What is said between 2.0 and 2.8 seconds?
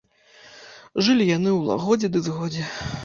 ды згодзе.